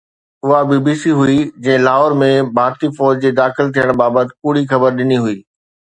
[0.45, 1.35] اها B B C هئي
[1.67, 5.37] جنهن لاهور ۾ ڀارتي فوج جي داخل ٿيڻ بابت ڪوڙي خبر ڏني هئي